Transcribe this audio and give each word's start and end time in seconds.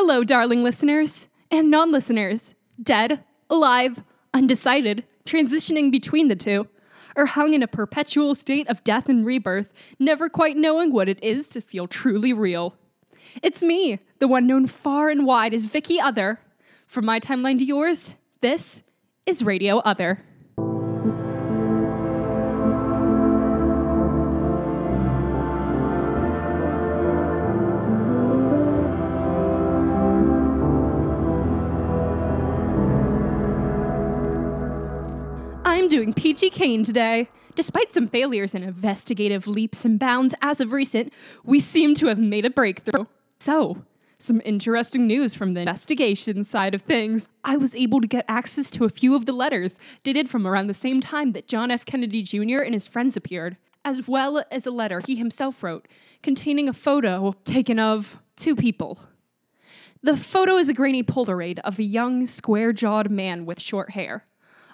Hello, 0.00 0.22
darling 0.22 0.62
listeners 0.62 1.26
and 1.50 1.72
non 1.72 1.90
listeners, 1.90 2.54
dead, 2.80 3.24
alive, 3.50 4.04
undecided, 4.32 5.02
transitioning 5.26 5.90
between 5.90 6.28
the 6.28 6.36
two, 6.36 6.68
or 7.16 7.26
hung 7.26 7.52
in 7.52 7.64
a 7.64 7.66
perpetual 7.66 8.36
state 8.36 8.68
of 8.68 8.84
death 8.84 9.08
and 9.08 9.26
rebirth, 9.26 9.72
never 9.98 10.28
quite 10.28 10.56
knowing 10.56 10.92
what 10.92 11.08
it 11.08 11.18
is 11.20 11.48
to 11.48 11.60
feel 11.60 11.88
truly 11.88 12.32
real. 12.32 12.76
It's 13.42 13.60
me, 13.60 13.98
the 14.20 14.28
one 14.28 14.46
known 14.46 14.68
far 14.68 15.10
and 15.10 15.26
wide 15.26 15.52
as 15.52 15.66
Vikki 15.66 15.98
Other. 16.00 16.38
From 16.86 17.04
my 17.04 17.18
timeline 17.18 17.58
to 17.58 17.64
yours, 17.64 18.14
this 18.40 18.84
is 19.26 19.42
Radio 19.42 19.78
Other. 19.78 20.24
Doing 35.98 36.14
Peachy 36.14 36.48
Kane 36.48 36.84
today. 36.84 37.28
Despite 37.56 37.92
some 37.92 38.06
failures 38.06 38.54
in 38.54 38.62
investigative 38.62 39.48
leaps 39.48 39.84
and 39.84 39.98
bounds 39.98 40.32
as 40.40 40.60
of 40.60 40.70
recent, 40.70 41.12
we 41.42 41.58
seem 41.58 41.92
to 41.94 42.06
have 42.06 42.20
made 42.20 42.44
a 42.44 42.50
breakthrough. 42.50 43.06
So, 43.40 43.82
some 44.20 44.40
interesting 44.44 45.08
news 45.08 45.34
from 45.34 45.54
the 45.54 45.60
investigation 45.62 46.44
side 46.44 46.72
of 46.72 46.82
things. 46.82 47.28
I 47.42 47.56
was 47.56 47.74
able 47.74 48.00
to 48.00 48.06
get 48.06 48.24
access 48.28 48.70
to 48.72 48.84
a 48.84 48.88
few 48.88 49.16
of 49.16 49.26
the 49.26 49.32
letters 49.32 49.80
dated 50.04 50.30
from 50.30 50.46
around 50.46 50.68
the 50.68 50.72
same 50.72 51.00
time 51.00 51.32
that 51.32 51.48
John 51.48 51.72
F. 51.72 51.84
Kennedy 51.84 52.22
Jr. 52.22 52.60
and 52.60 52.74
his 52.74 52.86
friends 52.86 53.16
appeared, 53.16 53.56
as 53.84 54.06
well 54.06 54.44
as 54.52 54.68
a 54.68 54.70
letter 54.70 55.00
he 55.04 55.16
himself 55.16 55.64
wrote 55.64 55.88
containing 56.22 56.68
a 56.68 56.72
photo 56.72 57.34
taken 57.42 57.80
of 57.80 58.20
two 58.36 58.54
people. 58.54 59.00
The 60.00 60.16
photo 60.16 60.58
is 60.58 60.68
a 60.68 60.74
grainy 60.74 61.02
Polaroid 61.02 61.58
of 61.64 61.80
a 61.80 61.82
young, 61.82 62.28
square 62.28 62.72
jawed 62.72 63.10
man 63.10 63.44
with 63.46 63.60
short 63.60 63.90
hair. 63.90 64.27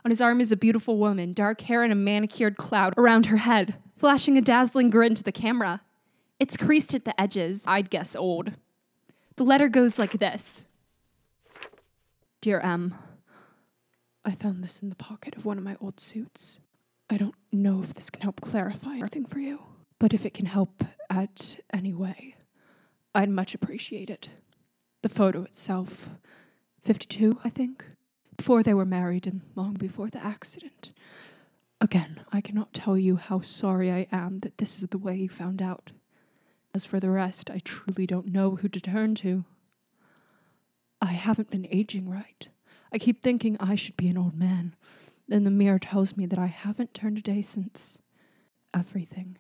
On 0.05 0.11
his 0.11 0.21
arm 0.21 0.41
is 0.41 0.53
a 0.53 0.57
beautiful 0.57 0.99
woman, 0.99 1.33
dark 1.33 1.63
hair 1.63 1.83
and 1.83 1.93
a 1.93 1.97
manicured 1.97 2.59
cloud 2.59 2.93
around 2.99 3.27
her 3.27 3.39
head, 3.39 3.77
flashing 3.97 4.37
a 4.37 4.43
dazzling 4.43 4.91
grin 4.91 5.15
to 5.15 5.23
the 5.23 5.33
camera. 5.33 5.81
It's 6.39 6.59
creased 6.59 6.95
at 6.95 7.07
the 7.07 7.19
edges, 7.19 7.65
I'd 7.67 7.89
guess 7.89 8.15
old. 8.15 8.53
The 9.37 9.45
letter 9.45 9.69
goes 9.69 9.99
like 9.99 10.13
this 10.13 10.65
Dear 12.43 12.61
M, 12.61 12.95
I 14.27 14.33
found 14.33 14.63
this 14.63 14.81
in 14.81 14.91
the 14.91 14.95
pocket 14.95 15.37
of 15.37 15.47
one 15.47 15.57
of 15.57 15.65
my 15.65 15.77
old 15.81 15.99
suits. 15.99 16.61
I 17.09 17.17
don't 17.17 17.35
know 17.51 17.81
if 17.83 17.95
this 17.95 18.11
can 18.11 18.21
help 18.21 18.43
clarify 18.43 18.97
anything 18.97 19.25
for 19.25 19.39
you, 19.39 19.63
but 19.99 20.13
if 20.13 20.27
it 20.27 20.35
can 20.35 20.47
help 20.47 20.85
at 21.09 21.57
any 21.73 21.95
way, 21.95 22.37
I'd 23.15 23.31
much 23.31 23.55
appreciate 23.55 24.11
it. 24.11 24.29
The 25.01 25.09
photo 25.09 25.43
itself, 25.45 26.11
52, 26.83 27.41
I 27.43 27.49
think 27.49 27.87
before 28.37 28.63
they 28.63 28.75
were 28.75 28.85
married 28.85 29.27
and 29.27 29.43
long 29.55 29.75
before 29.75 30.11
the 30.11 30.25
accident. 30.25 30.93
Again, 31.81 32.21
I 32.33 32.41
cannot 32.41 32.73
tell 32.73 32.97
you 32.97 33.17
how 33.17 33.41
sorry 33.41 33.91
I 33.91 34.07
am 34.11 34.39
that 34.41 34.59
this 34.59 34.79
is 34.79 34.89
the 34.89 34.99
way 34.99 35.17
you 35.17 35.29
found 35.29 35.61
out. 35.61 35.91
As 36.75 36.85
for 36.85 36.99
the 36.99 37.11
rest, 37.11 37.51
I 37.51 37.59
truly 37.59 38.07
don't 38.07 38.33
know 38.33 38.57
who 38.57 38.69
to 38.69 38.81
turn 38.81 39.15
to. 39.17 39.45
I 41.01 41.13
haven't 41.13 41.51
been 41.51 41.69
aging 41.71 42.09
right. 42.09 42.49
I 42.93 42.99
keep 42.99 43.23
thinking 43.23 43.57
I 43.61 43.75
should 43.75 43.97
be 43.97 44.09
an 44.09 44.19
old 44.19 44.37
man. 44.37 44.75
Then 45.29 45.45
the 45.45 45.51
mirror 45.51 45.79
tells 45.79 46.17
me 46.17 46.27
that 46.27 46.39
I 46.39 46.47
haven't 46.47 46.95
turned 46.95 47.19
a 47.19 47.23
day 47.23 47.43
since 47.43 47.99
everything. 48.73 49.37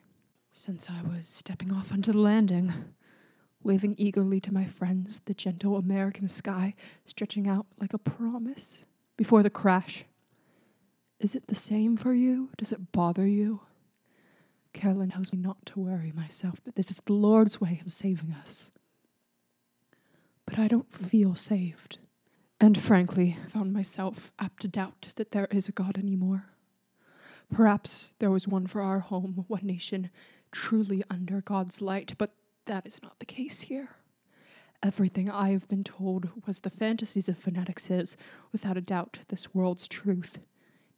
Since 0.52 0.88
I 0.88 1.02
was 1.02 1.26
stepping 1.26 1.72
off 1.72 1.92
onto 1.92 2.12
the 2.12 2.18
landing, 2.18 2.72
waving 3.64 3.94
eagerly 3.98 4.40
to 4.40 4.52
my 4.52 4.64
friends, 4.66 5.20
the 5.24 5.34
gentle 5.34 5.76
American 5.76 6.28
sky 6.28 6.72
stretching 7.04 7.48
out 7.48 7.66
like 7.80 7.92
a 7.92 7.98
promise 7.98 8.84
before 9.16 9.42
the 9.42 9.50
crash. 9.50 10.04
Is 11.18 11.34
it 11.34 11.46
the 11.46 11.54
same 11.54 11.96
for 11.96 12.12
you? 12.12 12.50
Does 12.56 12.72
it 12.72 12.92
bother 12.92 13.26
you? 13.26 13.62
Carolyn 14.72 15.10
tells 15.10 15.32
me 15.32 15.38
not 15.38 15.64
to 15.66 15.80
worry 15.80 16.12
myself, 16.14 16.62
that 16.64 16.74
this 16.74 16.90
is 16.90 17.00
the 17.06 17.12
Lord's 17.12 17.60
way 17.60 17.80
of 17.84 17.92
saving 17.92 18.32
us. 18.32 18.70
But 20.44 20.58
I 20.58 20.68
don't 20.68 20.92
feel 20.92 21.36
saved. 21.36 21.98
And 22.60 22.80
frankly, 22.80 23.36
I 23.44 23.48
found 23.48 23.72
myself 23.72 24.32
apt 24.38 24.62
to 24.62 24.68
doubt 24.68 25.12
that 25.16 25.30
there 25.30 25.48
is 25.50 25.68
a 25.68 25.72
God 25.72 25.96
anymore. 25.96 26.46
Perhaps 27.52 28.14
there 28.18 28.30
was 28.30 28.48
one 28.48 28.66
for 28.66 28.80
our 28.80 29.00
home, 29.00 29.44
one 29.48 29.64
nation 29.64 30.10
truly 30.50 31.02
under 31.08 31.40
God's 31.40 31.80
light, 31.80 32.14
but 32.18 32.34
that 32.66 32.86
is 32.86 33.02
not 33.02 33.18
the 33.18 33.26
case 33.26 33.62
here. 33.62 33.88
Everything 34.82 35.30
I 35.30 35.50
have 35.50 35.66
been 35.68 35.84
told 35.84 36.28
was 36.46 36.60
the 36.60 36.70
fantasies 36.70 37.28
of 37.28 37.38
fanatics 37.38 37.90
is, 37.90 38.16
without 38.52 38.76
a 38.76 38.82
doubt, 38.82 39.20
this 39.28 39.54
world's 39.54 39.88
truth. 39.88 40.38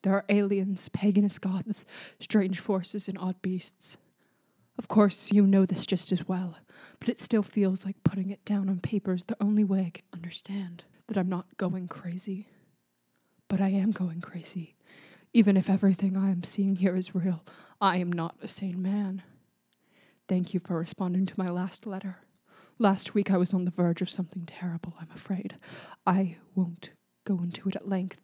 There 0.02 0.12
are 0.12 0.24
aliens, 0.28 0.88
paganist 0.88 1.40
gods, 1.40 1.86
strange 2.18 2.58
forces, 2.58 3.08
and 3.08 3.16
odd 3.18 3.40
beasts. 3.42 3.96
Of 4.78 4.88
course, 4.88 5.32
you 5.32 5.46
know 5.46 5.64
this 5.64 5.86
just 5.86 6.12
as 6.12 6.28
well, 6.28 6.58
but 7.00 7.08
it 7.08 7.18
still 7.18 7.42
feels 7.42 7.84
like 7.84 8.02
putting 8.04 8.30
it 8.30 8.44
down 8.44 8.68
on 8.68 8.80
paper 8.80 9.14
is 9.14 9.24
the 9.24 9.36
only 9.40 9.64
way 9.64 9.80
I 9.80 9.90
can 9.90 10.04
understand 10.12 10.84
that 11.06 11.16
I'm 11.16 11.28
not 11.28 11.56
going 11.56 11.88
crazy. 11.88 12.48
But 13.48 13.60
I 13.60 13.68
am 13.68 13.92
going 13.92 14.20
crazy. 14.20 14.74
Even 15.32 15.56
if 15.56 15.70
everything 15.70 16.16
I 16.16 16.30
am 16.30 16.42
seeing 16.42 16.76
here 16.76 16.96
is 16.96 17.14
real, 17.14 17.44
I 17.80 17.98
am 17.98 18.10
not 18.10 18.36
a 18.42 18.48
sane 18.48 18.82
man. 18.82 19.22
Thank 20.28 20.54
you 20.54 20.60
for 20.60 20.76
responding 20.76 21.26
to 21.26 21.34
my 21.36 21.48
last 21.48 21.86
letter. 21.86 22.18
Last 22.78 23.14
week 23.14 23.30
I 23.30 23.36
was 23.36 23.54
on 23.54 23.64
the 23.64 23.70
verge 23.70 24.02
of 24.02 24.10
something 24.10 24.44
terrible, 24.44 24.94
I'm 25.00 25.10
afraid. 25.14 25.56
I 26.06 26.36
won't 26.54 26.90
go 27.24 27.38
into 27.42 27.68
it 27.68 27.76
at 27.76 27.88
length, 27.88 28.20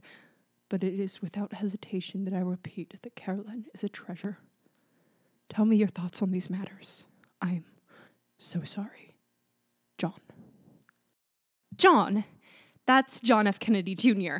but 0.69 0.83
it 0.83 0.99
is 0.99 1.23
without 1.23 1.55
hesitation 1.55 2.25
that 2.25 2.35
I 2.35 2.41
repeat 2.41 2.95
that 3.03 3.15
Carolyn 3.15 3.67
is 3.73 3.85
a 3.85 3.89
treasure. 3.89 4.39
Tell 5.49 5.65
me 5.65 5.77
your 5.77 5.89
thoughts 5.89 6.23
on 6.23 6.33
these 6.33 6.51
matters. 6.51 7.07
I'm 7.41 7.65
so 8.39 8.62
sorry. 8.65 9.15
John. 9.97 10.21
John? 11.77 12.25
That's 12.87 13.21
John 13.21 13.47
F. 13.47 13.61
Kennedy 13.61 13.95
Jr. 13.95 14.39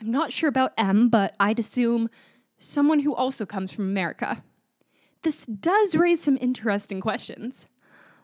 I'm 0.00 0.10
not 0.10 0.32
sure 0.32 0.48
about 0.48 0.72
M, 0.76 1.08
but 1.08 1.34
I'd 1.40 1.58
assume 1.58 2.10
someone 2.58 3.00
who 3.00 3.14
also 3.14 3.46
comes 3.46 3.72
from 3.72 3.84
America. 3.84 4.42
This 5.22 5.46
does 5.46 5.94
raise 5.94 6.22
some 6.22 6.38
interesting 6.40 7.00
questions. 7.00 7.66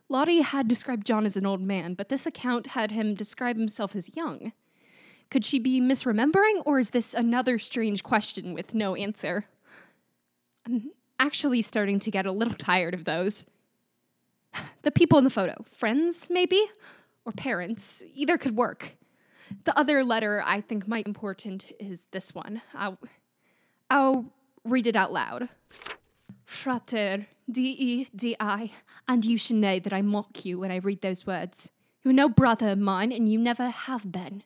Lottie 0.09 0.41
had 0.41 0.69
described 0.69 1.07
John 1.07 1.27
as 1.27 1.37
an 1.37 1.47
old 1.47 1.61
man, 1.61 1.95
but 1.95 2.09
this 2.09 2.27
account 2.27 2.69
had 2.69 2.91
him 2.91 3.15
describe 3.15 3.57
himself 3.57 3.95
as 3.95 4.15
young. 4.17 4.53
Could 5.31 5.45
she 5.45 5.59
be 5.59 5.81
misremembering, 5.81 6.63
or 6.65 6.79
is 6.79 6.91
this 6.91 7.13
another 7.13 7.59
strange 7.59 8.03
question 8.03 8.55
with 8.55 8.75
no 8.75 8.95
answer? 8.95 9.45
I'm 10.67 10.91
actually 11.21 11.63
starting 11.63 11.99
to 12.01 12.11
get 12.11 12.27
a 12.27 12.33
little 12.33 12.55
tired 12.55 12.95
of 12.95 13.05
those. 13.05 13.45
The 14.83 14.91
people 14.91 15.19
in 15.19 15.25
the 15.25 15.31
photo, 15.31 15.55
friends, 15.71 16.29
maybe? 16.31 16.65
Or 17.27 17.33
parents, 17.33 18.03
either 18.15 18.39
could 18.39 18.57
work. 18.57 18.97
The 19.65 19.79
other 19.79 20.03
letter 20.03 20.43
I 20.45 20.63
think 20.63 20.89
might 20.89 21.05
be 21.05 21.11
important 21.11 21.71
is 21.79 22.07
this 22.13 22.35
one. 22.35 22.63
I'll, 22.75 22.99
I'll 23.91 24.33
read 24.65 24.87
it 24.87 24.97
out 24.97 25.13
loud. 25.13 25.51
Frater, 26.49 27.27
D 27.49 27.77
E 27.79 28.09
D 28.17 28.35
I, 28.41 28.73
and 29.07 29.23
you 29.23 29.37
should 29.37 29.57
know 29.57 29.79
that 29.79 29.93
I 29.93 30.01
mock 30.01 30.47
you 30.47 30.59
when 30.59 30.71
I 30.71 30.77
read 30.77 31.03
those 31.03 31.27
words. 31.27 31.69
You 32.03 32.11
are 32.11 32.15
no 32.15 32.27
brother 32.27 32.71
of 32.71 32.79
mine, 32.79 33.13
and 33.13 33.29
you 33.29 33.39
never 33.39 33.69
have 33.69 34.11
been. 34.11 34.43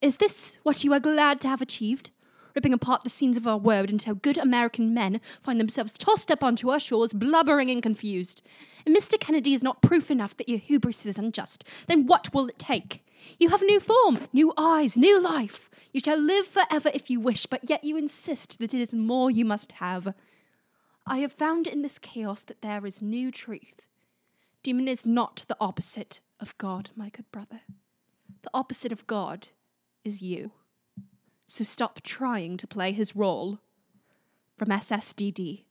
Is 0.00 0.16
this 0.16 0.58
what 0.64 0.82
you 0.82 0.92
are 0.92 0.98
glad 0.98 1.40
to 1.42 1.48
have 1.48 1.62
achieved? 1.62 2.10
Ripping 2.56 2.72
apart 2.72 3.04
the 3.04 3.08
scenes 3.08 3.36
of 3.36 3.46
our 3.46 3.56
world 3.56 3.88
until 3.88 4.16
good 4.16 4.36
American 4.36 4.92
men 4.92 5.20
find 5.44 5.60
themselves 5.60 5.92
tossed 5.92 6.28
up 6.28 6.42
onto 6.42 6.70
our 6.70 6.80
shores, 6.80 7.12
blubbering 7.12 7.70
and 7.70 7.84
confused. 7.84 8.42
If 8.84 8.92
Mr. 8.92 9.18
Kennedy 9.18 9.54
is 9.54 9.62
not 9.62 9.80
proof 9.80 10.10
enough 10.10 10.36
that 10.38 10.48
your 10.48 10.58
hubris 10.58 11.06
is 11.06 11.18
unjust, 11.18 11.64
then 11.86 12.08
what 12.08 12.34
will 12.34 12.48
it 12.48 12.58
take? 12.58 13.06
You 13.38 13.50
have 13.50 13.62
new 13.62 13.78
form, 13.78 14.18
new 14.32 14.52
eyes, 14.56 14.98
new 14.98 15.20
life. 15.20 15.70
You 15.92 16.00
shall 16.00 16.18
live 16.18 16.48
forever 16.48 16.90
if 16.92 17.10
you 17.10 17.20
wish, 17.20 17.46
but 17.46 17.70
yet 17.70 17.84
you 17.84 17.96
insist 17.96 18.58
that 18.58 18.74
it 18.74 18.80
is 18.80 18.92
more 18.92 19.30
you 19.30 19.44
must 19.44 19.72
have. 19.72 20.12
I 21.06 21.18
have 21.18 21.32
found 21.32 21.66
in 21.66 21.82
this 21.82 21.98
chaos 21.98 22.42
that 22.44 22.62
there 22.62 22.86
is 22.86 23.02
new 23.02 23.30
truth. 23.30 23.86
Demon 24.62 24.86
is 24.86 25.04
not 25.04 25.44
the 25.48 25.56
opposite 25.60 26.20
of 26.38 26.56
God, 26.58 26.90
my 26.94 27.08
good 27.08 27.30
brother. 27.32 27.62
The 28.42 28.50
opposite 28.54 28.92
of 28.92 29.06
God 29.06 29.48
is 30.04 30.22
you. 30.22 30.52
So 31.48 31.64
stop 31.64 32.00
trying 32.02 32.56
to 32.58 32.66
play 32.66 32.92
his 32.92 33.16
role. 33.16 33.58
From 34.56 34.68
SSDD. 34.68 35.64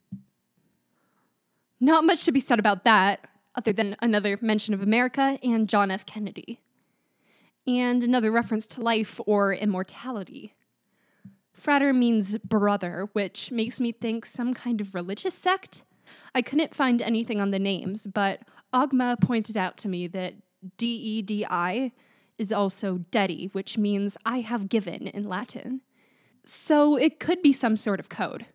Not 1.80 2.04
much 2.04 2.26
to 2.26 2.32
be 2.32 2.40
said 2.40 2.60
about 2.60 2.84
that, 2.84 3.26
other 3.56 3.72
than 3.72 3.96
another 4.02 4.38
mention 4.42 4.74
of 4.74 4.82
America 4.82 5.40
and 5.42 5.70
John 5.70 5.92
F. 5.92 6.06
Kennedy. 6.06 6.60
And 7.66 8.04
another 8.04 8.32
reference 8.32 8.66
to 8.68 8.82
life 8.82 9.20
or 9.26 9.54
immortality. 9.54 10.56
Frater 11.62 11.94
means 11.94 12.40
brother, 12.40 13.08
which 13.14 13.52
makes 13.52 13.80
me 13.80 13.92
think 13.92 14.26
some 14.26 14.52
kind 14.52 14.82
of 14.82 14.96
religious 14.96 15.36
sect. 15.36 15.84
I 16.34 16.42
couldn't 16.42 16.74
find 16.74 17.04
anything 17.04 17.40
on 17.40 17.52
the 17.52 17.60
names, 17.60 18.08
but 18.08 18.42
Ogma 18.74 19.22
pointed 19.22 19.56
out 19.56 19.78
to 19.78 19.88
me 19.88 20.08
that 20.08 20.34
DEDI 20.80 21.92
is 22.40 22.52
also 22.52 23.06
dedi, 23.12 23.54
which 23.54 23.78
means 23.78 24.18
I 24.26 24.40
have 24.40 24.70
given 24.70 25.06
in 25.06 25.30
Latin. 25.30 25.82
So 26.44 26.96
it 26.96 27.20
could 27.20 27.44
be 27.44 27.54
some 27.54 27.78
sort 27.78 28.00
of 28.00 28.10
code. 28.10 28.48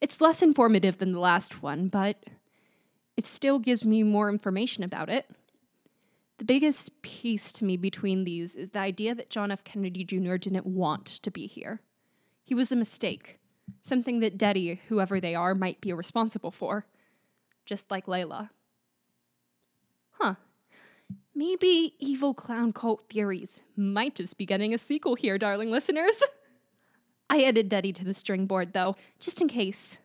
It's 0.00 0.20
less 0.20 0.42
informative 0.42 0.98
than 0.98 1.12
the 1.12 1.20
last 1.20 1.62
one, 1.62 1.86
but 1.86 2.24
it 3.16 3.28
still 3.28 3.60
gives 3.60 3.84
me 3.84 4.02
more 4.02 4.28
information 4.28 4.82
about 4.82 5.08
it. 5.08 5.30
The 6.38 6.44
biggest 6.44 7.00
piece 7.02 7.52
to 7.52 7.64
me 7.64 7.76
between 7.76 8.24
these 8.24 8.56
is 8.56 8.70
the 8.70 8.80
idea 8.80 9.14
that 9.14 9.30
John 9.30 9.52
F. 9.52 9.62
Kennedy 9.62 10.02
Jr. 10.02 10.34
didn't 10.34 10.66
want 10.66 11.06
to 11.06 11.30
be 11.30 11.46
here. 11.46 11.80
He 12.44 12.54
was 12.54 12.72
a 12.72 12.76
mistake, 12.76 13.38
something 13.80 14.20
that 14.20 14.38
Dedi, 14.38 14.78
whoever 14.88 15.20
they 15.20 15.34
are, 15.34 15.54
might 15.54 15.80
be 15.80 15.92
responsible 15.92 16.50
for, 16.50 16.86
just 17.64 17.90
like 17.90 18.06
Layla. 18.06 18.50
Huh. 20.12 20.34
Maybe 21.34 21.94
evil 21.98 22.34
clown 22.34 22.72
cult 22.72 23.08
theories 23.08 23.60
might 23.76 24.14
just 24.14 24.36
be 24.36 24.44
getting 24.44 24.74
a 24.74 24.78
sequel 24.78 25.14
here, 25.14 25.38
darling 25.38 25.70
listeners. 25.70 26.22
I 27.30 27.44
added 27.44 27.70
Dedi 27.70 27.94
to 27.94 28.04
the 28.04 28.12
string 28.12 28.46
board, 28.46 28.74
though, 28.74 28.96
just 29.18 29.40
in 29.40 29.48
case. 29.48 29.96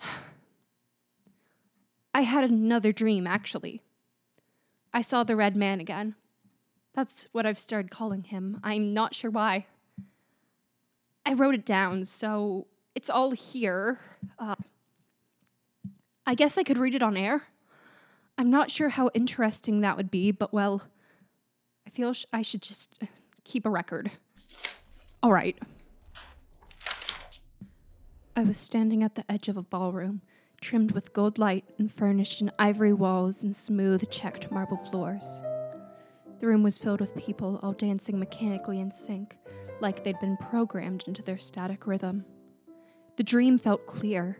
I 2.14 2.22
had 2.22 2.44
another 2.44 2.92
dream, 2.92 3.26
actually. 3.26 3.82
I 4.92 5.02
saw 5.02 5.22
the 5.22 5.36
red 5.36 5.56
man 5.56 5.78
again. 5.78 6.14
That's 6.94 7.28
what 7.32 7.46
I've 7.46 7.58
started 7.58 7.90
calling 7.90 8.24
him. 8.24 8.60
I'm 8.64 8.92
not 8.94 9.14
sure 9.14 9.30
why. 9.30 9.66
I 11.24 11.34
wrote 11.34 11.54
it 11.54 11.66
down, 11.66 12.04
so 12.04 12.66
it's 12.94 13.10
all 13.10 13.30
here. 13.30 13.98
Uh, 14.38 14.56
I 16.26 16.34
guess 16.34 16.58
I 16.58 16.62
could 16.62 16.78
read 16.78 16.94
it 16.94 17.02
on 17.02 17.16
air. 17.16 17.44
I'm 18.38 18.50
not 18.50 18.70
sure 18.70 18.88
how 18.88 19.10
interesting 19.14 19.80
that 19.80 19.96
would 19.96 20.10
be, 20.10 20.30
but 20.30 20.52
well, 20.52 20.82
I 21.86 21.90
feel 21.90 22.12
sh- 22.14 22.24
I 22.32 22.42
should 22.42 22.62
just 22.62 23.02
keep 23.44 23.66
a 23.66 23.70
record. 23.70 24.10
All 25.22 25.32
right. 25.32 25.58
I 28.34 28.42
was 28.42 28.56
standing 28.56 29.02
at 29.02 29.16
the 29.16 29.30
edge 29.30 29.48
of 29.48 29.56
a 29.56 29.62
ballroom 29.62 30.22
trimmed 30.60 30.92
with 30.92 31.12
gold 31.12 31.38
light 31.38 31.64
and 31.78 31.92
furnished 31.92 32.40
in 32.40 32.50
ivory 32.58 32.92
walls 32.92 33.42
and 33.42 33.54
smooth, 33.54 34.08
checked 34.10 34.50
marble 34.50 34.76
floors. 34.76 35.42
The 36.38 36.46
room 36.46 36.62
was 36.62 36.78
filled 36.78 37.00
with 37.00 37.16
people, 37.16 37.58
all 37.62 37.72
dancing 37.72 38.18
mechanically 38.18 38.80
in 38.80 38.92
sync, 38.92 39.36
like 39.80 40.04
they'd 40.04 40.18
been 40.20 40.36
programmed 40.36 41.04
into 41.06 41.22
their 41.22 41.38
static 41.38 41.86
rhythm. 41.86 42.24
The 43.16 43.22
dream 43.22 43.58
felt 43.58 43.86
clear, 43.86 44.38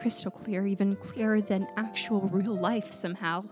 crystal 0.00 0.30
clear, 0.30 0.66
even 0.66 0.96
clearer 0.96 1.40
than 1.40 1.68
actual 1.76 2.22
real 2.22 2.56
life 2.56 2.92
somehow. 2.92 3.44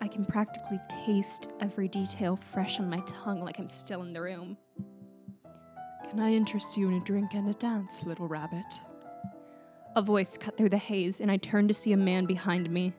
I 0.00 0.08
can 0.08 0.24
practically 0.24 0.78
taste 1.06 1.48
every 1.60 1.88
detail 1.88 2.36
fresh 2.36 2.78
on 2.78 2.88
my 2.88 3.00
tongue 3.06 3.40
like 3.40 3.58
I'm 3.58 3.70
still 3.70 4.02
in 4.02 4.12
the 4.12 4.22
room. 4.22 4.56
Can 6.08 6.20
I 6.20 6.32
interest 6.32 6.76
you 6.76 6.88
in 6.88 6.94
a 6.94 7.04
drink 7.04 7.34
and 7.34 7.48
a 7.48 7.54
dance, 7.54 8.04
little 8.04 8.28
rabbit? 8.28 8.80
A 9.96 10.02
voice 10.02 10.36
cut 10.36 10.56
through 10.56 10.68
the 10.68 10.78
haze, 10.78 11.20
and 11.20 11.30
I 11.30 11.38
turned 11.38 11.68
to 11.68 11.74
see 11.74 11.92
a 11.92 11.96
man 11.96 12.26
behind 12.26 12.70
me. 12.70 12.92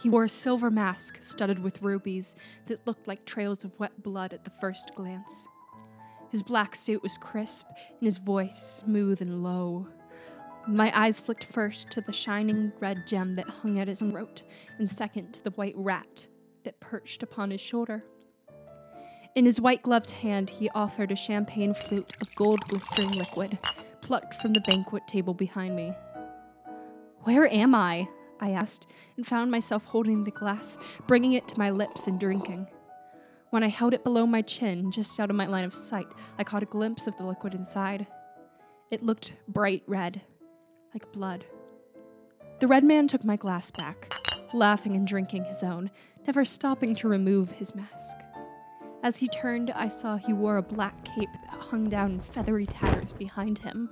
He 0.00 0.10
wore 0.10 0.24
a 0.24 0.28
silver 0.28 0.70
mask 0.70 1.22
studded 1.22 1.58
with 1.58 1.82
rubies 1.82 2.36
that 2.66 2.86
looked 2.86 3.08
like 3.08 3.24
trails 3.24 3.64
of 3.64 3.78
wet 3.78 4.02
blood 4.02 4.32
at 4.32 4.44
the 4.44 4.52
first 4.60 4.94
glance. 4.94 5.48
His 6.34 6.42
black 6.42 6.74
suit 6.74 7.00
was 7.00 7.16
crisp, 7.16 7.68
and 7.90 8.02
his 8.02 8.18
voice 8.18 8.80
smooth 8.84 9.22
and 9.22 9.44
low. 9.44 9.86
My 10.66 10.90
eyes 10.92 11.20
flicked 11.20 11.44
first 11.44 11.92
to 11.92 12.00
the 12.00 12.12
shining 12.12 12.72
red 12.80 13.06
gem 13.06 13.36
that 13.36 13.48
hung 13.48 13.78
at 13.78 13.86
his 13.86 14.00
throat, 14.00 14.42
and 14.80 14.90
second 14.90 15.32
to 15.34 15.44
the 15.44 15.52
white 15.52 15.76
rat 15.76 16.26
that 16.64 16.80
perched 16.80 17.22
upon 17.22 17.52
his 17.52 17.60
shoulder. 17.60 18.04
In 19.36 19.44
his 19.44 19.60
white 19.60 19.84
gloved 19.84 20.10
hand, 20.10 20.50
he 20.50 20.68
offered 20.70 21.12
a 21.12 21.16
champagne 21.16 21.72
flute 21.72 22.14
of 22.20 22.34
gold 22.34 22.62
glistering 22.62 23.12
liquid 23.12 23.56
plucked 24.00 24.34
from 24.34 24.54
the 24.54 24.60
banquet 24.62 25.06
table 25.06 25.34
behind 25.34 25.76
me. 25.76 25.92
Where 27.20 27.46
am 27.46 27.76
I? 27.76 28.08
I 28.40 28.50
asked, 28.50 28.88
and 29.16 29.24
found 29.24 29.52
myself 29.52 29.84
holding 29.84 30.24
the 30.24 30.32
glass, 30.32 30.78
bringing 31.06 31.34
it 31.34 31.46
to 31.46 31.58
my 31.60 31.70
lips 31.70 32.08
and 32.08 32.18
drinking. 32.18 32.66
When 33.54 33.62
I 33.62 33.68
held 33.68 33.94
it 33.94 34.02
below 34.02 34.26
my 34.26 34.42
chin, 34.42 34.90
just 34.90 35.20
out 35.20 35.30
of 35.30 35.36
my 35.36 35.46
line 35.46 35.62
of 35.62 35.76
sight, 35.76 36.08
I 36.36 36.42
caught 36.42 36.64
a 36.64 36.66
glimpse 36.66 37.06
of 37.06 37.16
the 37.16 37.24
liquid 37.24 37.54
inside. 37.54 38.08
It 38.90 39.04
looked 39.04 39.34
bright 39.46 39.84
red, 39.86 40.22
like 40.92 41.12
blood. 41.12 41.44
The 42.58 42.66
red 42.66 42.82
man 42.82 43.06
took 43.06 43.22
my 43.22 43.36
glass 43.36 43.70
back, 43.70 44.12
laughing 44.52 44.96
and 44.96 45.06
drinking 45.06 45.44
his 45.44 45.62
own, 45.62 45.92
never 46.26 46.44
stopping 46.44 46.96
to 46.96 47.06
remove 47.06 47.52
his 47.52 47.76
mask. 47.76 48.18
As 49.04 49.18
he 49.18 49.28
turned, 49.28 49.70
I 49.70 49.86
saw 49.86 50.16
he 50.16 50.32
wore 50.32 50.56
a 50.56 50.60
black 50.60 51.04
cape 51.04 51.32
that 51.44 51.60
hung 51.60 51.88
down 51.88 52.14
in 52.14 52.20
feathery 52.22 52.66
tatters 52.66 53.12
behind 53.12 53.60
him. 53.60 53.88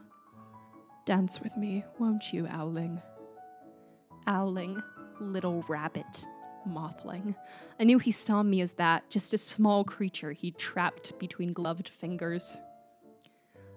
Dance 1.07 1.41
with 1.41 1.57
me, 1.57 1.85
won't 2.01 2.33
you, 2.33 2.49
Owling? 2.49 3.01
Owling, 4.27 4.83
little 5.21 5.65
rabbit, 5.69 6.27
mothling. 6.67 7.35
I 7.79 7.85
knew 7.85 7.99
he 7.99 8.13
saw 8.13 8.43
me 8.43 8.61
as 8.61 8.75
that, 8.75 9.09
just 9.11 9.35
a 9.35 9.39
small 9.39 9.85
creature 9.85 10.33
he 10.33 10.51
trapped 10.53 11.19
between 11.19 11.53
gloved 11.53 11.89
fingers. 11.89 12.61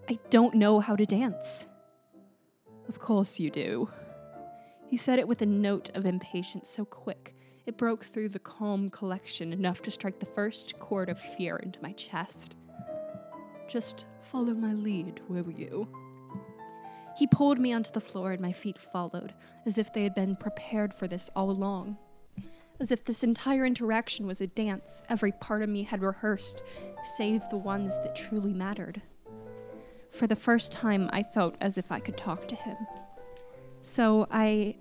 I 0.10 0.20
don't 0.30 0.56
know 0.56 0.80
how 0.80 0.96
to 0.96 1.06
dance. 1.06 1.68
Of 2.88 3.00
course 3.00 3.40
you 3.40 3.50
do. 3.50 3.90
He 4.88 4.98
said 4.98 5.20
it 5.20 5.28
with 5.28 5.42
a 5.42 5.48
note 5.48 5.90
of 5.96 6.06
impatience 6.06 6.70
so 6.70 6.86
quick 6.86 7.36
it 7.66 7.78
broke 7.78 8.06
through 8.06 8.30
the 8.30 8.40
calm 8.40 8.90
collection 8.90 9.52
enough 9.52 9.82
to 9.82 9.92
strike 9.92 10.20
the 10.20 10.26
first 10.28 10.78
chord 10.80 11.10
of 11.10 11.20
fear 11.20 11.58
into 11.58 11.82
my 11.82 11.94
chest. 11.94 12.56
Just 13.68 14.06
follow 14.22 14.54
my 14.54 14.74
lead, 14.74 15.20
will 15.28 15.50
you? 15.50 15.88
He 17.18 17.28
pulled 17.28 17.60
me 17.60 17.74
onto 17.74 17.92
the 17.92 18.02
floor 18.02 18.34
and 18.34 18.42
my 18.42 18.52
feet 18.52 18.78
followed, 18.78 19.34
as 19.66 19.78
if 19.78 19.92
they 19.92 20.04
had 20.04 20.14
been 20.14 20.36
prepared 20.36 20.94
for 20.94 21.08
this 21.08 21.30
all 21.36 21.50
along. 21.50 21.98
As 22.80 22.92
if 22.92 23.06
this 23.06 23.24
entire 23.24 23.66
interaction 23.66 24.28
was 24.28 24.42
a 24.42 24.48
dance 24.48 25.02
every 25.10 25.32
part 25.32 25.62
of 25.62 25.70
me 25.70 25.84
had 25.84 26.02
rehearsed, 26.02 26.64
save 27.04 27.42
the 27.50 27.58
ones 27.58 27.98
that 28.00 28.16
truly 28.16 28.54
mattered. 28.54 29.02
For 30.12 30.28
the 30.28 30.36
first 30.36 30.72
time, 30.72 31.10
I 31.14 31.24
felt 31.24 31.56
as 31.62 31.78
if 31.78 31.92
I 31.92 32.00
could 32.00 32.18
talk 32.18 32.48
to 32.48 32.56
him. 32.56 32.78
So 33.82 34.28
I 34.32 34.76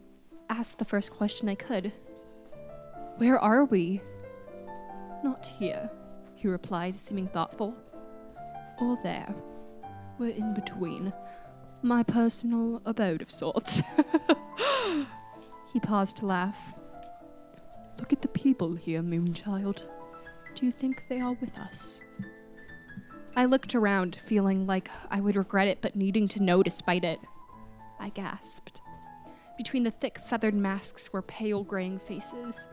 asked 0.49 0.79
the 0.79 0.85
first 0.85 1.13
question 1.13 1.49
I 1.49 1.55
could 1.55 1.93
where 3.17 3.39
are 3.39 3.65
we? 3.65 4.01
Not 5.23 5.47
here, 5.47 5.89
he 6.35 6.49
replied, 6.49 6.99
seeming 6.99 7.29
thoughtful. 7.29 7.79
Or 8.81 8.99
there. 9.05 9.33
We're 10.19 10.31
in 10.31 10.53
between. 10.53 11.13
My 11.83 12.03
personal 12.03 12.83
abode 12.85 13.23
of 13.23 13.31
sorts. 13.31 13.83
he 15.73 15.79
paused 15.79 16.17
to 16.19 16.27
laugh. 16.27 16.75
Look 17.99 18.13
at 18.13 18.23
the 18.23 18.29
people 18.29 18.75
here, 18.75 19.03
Moonchild. 19.03 19.89
Do 20.55 20.67
you 20.67 20.73
think 20.73 21.05
they 21.09 21.21
are 21.21 21.35
with 21.35 21.59
us? 21.59 22.03
I 23.37 23.47
looked 23.47 23.75
around, 23.75 24.17
feeling 24.25 24.67
like 24.67 24.89
I 25.11 25.21
would 25.21 25.37
regret 25.37 25.69
it, 25.69 25.81
but 25.81 25.97
needing 25.97 26.29
to 26.29 26.43
know 26.43 26.63
despite 26.63 27.05
it. 27.05 27.19
I 27.99 28.11
gasped. 28.11 28.81
Between 29.57 29.85
the 29.85 29.91
thick 29.91 30.19
feathered 30.19 30.55
masks 30.55 31.13
were 31.13 31.23
pale 31.23 31.65
graying 31.65 31.99
faces, 31.99 32.67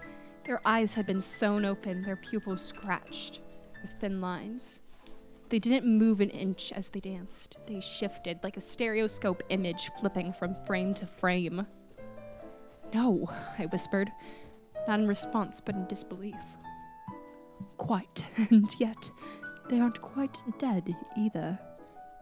their 0.44 0.62
eyes 0.66 0.94
had 0.94 1.06
been 1.06 1.22
sewn 1.22 1.66
open, 1.66 2.01
their 2.01 2.16
pupils 2.16 2.63
scratched 2.63 3.42
with 3.82 3.92
thin 4.00 4.22
lines. 4.22 4.82
They 5.50 5.60
didn't 5.60 5.86
move 5.86 6.22
an 6.22 6.30
inch 6.30 6.72
as 6.72 6.90
they 6.90 7.00
danced. 7.00 7.58
They 7.68 7.82
shifted 7.82 8.40
like 8.44 8.58
a 8.58 8.62
stereoscope 8.62 9.44
image 9.50 9.92
flipping 10.00 10.34
from 10.34 10.56
frame 10.66 10.94
to 10.96 11.06
frame. 11.06 11.68
No, 12.94 13.30
I 13.58 13.66
whispered, 13.66 14.12
not 14.88 15.00
in 15.00 15.08
response 15.08 15.62
but 15.64 15.76
in 15.76 15.88
disbelief. 15.88 16.36
Quite, 17.78 18.26
and 18.50 18.70
yet 18.80 19.10
they 19.70 19.80
aren't 19.80 20.02
quite 20.02 20.44
dead 20.58 20.96
either. 21.18 21.58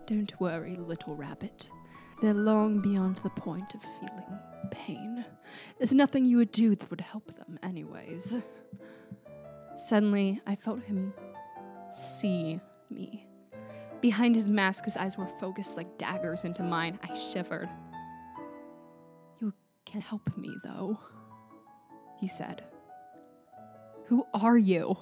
Don't 0.08 0.40
worry, 0.40 0.76
little 0.78 1.16
rabbit. 1.16 1.70
They're 2.22 2.34
long 2.34 2.80
beyond 2.80 3.18
the 3.18 3.30
point 3.30 3.76
of 3.76 3.82
feeling 4.00 4.40
pain. 4.72 5.26
There's 5.78 5.94
nothing 5.94 6.26
you 6.26 6.38
would 6.38 6.52
do 6.52 6.76
that 6.76 6.90
would 6.90 7.02
help 7.02 7.34
them, 7.36 7.60
anyways. 7.64 8.36
Suddenly, 9.76 10.42
I 10.46 10.56
felt 10.56 10.82
him 10.84 11.14
see 11.92 12.60
me. 12.90 13.26
Behind 14.02 14.36
his 14.36 14.50
mask, 14.50 14.86
his 14.86 14.98
eyes 14.98 15.18
were 15.18 15.28
focused 15.28 15.78
like 15.78 15.98
daggers 15.98 16.44
into 16.44 16.64
mine. 16.64 17.00
I 17.04 17.14
shivered. 17.14 17.70
You 19.42 19.54
can 19.86 20.02
help 20.02 20.36
me, 20.38 20.54
though, 20.64 21.00
he 22.20 22.28
said. 22.28 22.64
Who 24.08 24.26
are 24.34 24.58
you? 24.58 24.98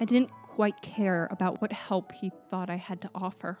I 0.00 0.04
didn't 0.04 0.30
quite 0.30 0.82
care 0.82 1.28
about 1.30 1.60
what 1.60 1.72
help 1.72 2.12
he 2.12 2.30
thought 2.50 2.68
I 2.68 2.76
had 2.76 3.00
to 3.02 3.10
offer. 3.14 3.58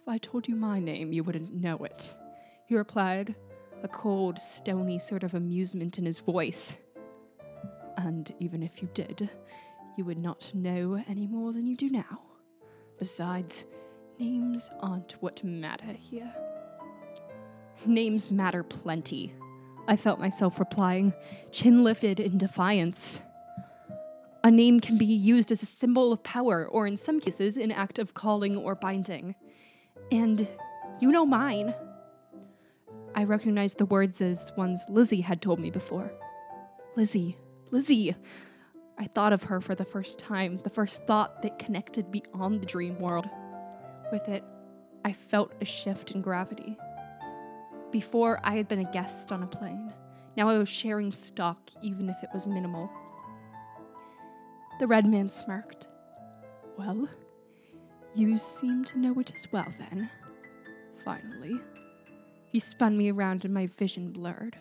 If 0.00 0.08
I 0.08 0.18
told 0.18 0.48
you 0.48 0.56
my 0.56 0.80
name, 0.80 1.12
you 1.12 1.22
wouldn't 1.22 1.52
know 1.52 1.76
it, 1.78 2.14
he 2.66 2.76
replied, 2.76 3.34
a 3.82 3.88
cold, 3.88 4.38
stony 4.38 4.98
sort 4.98 5.24
of 5.24 5.34
amusement 5.34 5.98
in 5.98 6.06
his 6.06 6.20
voice. 6.20 6.76
And 7.96 8.32
even 8.38 8.62
if 8.62 8.80
you 8.80 8.88
did, 8.94 9.28
you 9.96 10.04
would 10.04 10.18
not 10.18 10.50
know 10.54 11.02
any 11.08 11.26
more 11.26 11.52
than 11.52 11.66
you 11.66 11.76
do 11.76 11.90
now. 11.90 12.22
Besides, 12.98 13.64
names 14.18 14.70
aren't 14.80 15.20
what 15.20 15.42
matter 15.44 15.92
here. 15.92 16.32
Names 17.84 18.30
matter 18.30 18.62
plenty, 18.62 19.34
I 19.88 19.96
felt 19.96 20.20
myself 20.20 20.58
replying, 20.60 21.12
chin 21.50 21.82
lifted 21.82 22.20
in 22.20 22.38
defiance. 22.38 23.20
A 24.44 24.50
name 24.50 24.80
can 24.80 24.96
be 24.96 25.06
used 25.06 25.52
as 25.52 25.62
a 25.62 25.66
symbol 25.66 26.12
of 26.12 26.22
power, 26.22 26.66
or 26.66 26.86
in 26.86 26.96
some 26.96 27.20
cases, 27.20 27.56
an 27.56 27.72
act 27.72 27.98
of 27.98 28.14
calling 28.14 28.56
or 28.56 28.74
binding. 28.74 29.34
And 30.10 30.48
you 31.00 31.10
know 31.10 31.26
mine. 31.26 31.74
I 33.14 33.24
recognized 33.24 33.78
the 33.78 33.86
words 33.86 34.20
as 34.20 34.52
ones 34.56 34.84
Lizzie 34.88 35.20
had 35.20 35.42
told 35.42 35.60
me 35.60 35.70
before. 35.70 36.12
Lizzie, 36.96 37.36
Lizzie. 37.70 38.14
I 38.98 39.04
thought 39.06 39.32
of 39.32 39.44
her 39.44 39.60
for 39.60 39.74
the 39.74 39.84
first 39.84 40.18
time, 40.18 40.60
the 40.62 40.70
first 40.70 41.06
thought 41.06 41.42
that 41.42 41.58
connected 41.58 42.10
beyond 42.12 42.60
the 42.60 42.66
dream 42.66 43.00
world. 43.00 43.28
With 44.12 44.28
it, 44.28 44.44
I 45.04 45.12
felt 45.12 45.54
a 45.60 45.64
shift 45.64 46.12
in 46.12 46.22
gravity. 46.22 46.76
Before, 47.92 48.40
I 48.42 48.56
had 48.56 48.68
been 48.68 48.78
a 48.78 48.90
guest 48.90 49.30
on 49.30 49.42
a 49.42 49.46
plane. 49.46 49.92
Now 50.36 50.48
I 50.48 50.56
was 50.56 50.68
sharing 50.68 51.12
stock, 51.12 51.58
even 51.82 52.08
if 52.08 52.22
it 52.22 52.30
was 52.32 52.46
minimal. 52.46 52.90
The 54.80 54.86
red 54.86 55.06
man 55.06 55.28
smirked. 55.28 55.88
Well, 56.78 57.06
you 58.14 58.38
seem 58.38 58.84
to 58.86 58.98
know 58.98 59.20
it 59.20 59.32
as 59.34 59.46
well, 59.52 59.70
then. 59.78 60.10
Finally. 61.04 61.60
He 62.50 62.58
spun 62.58 62.96
me 62.96 63.10
around 63.10 63.44
and 63.44 63.52
my 63.52 63.66
vision 63.66 64.10
blurred. 64.10 64.56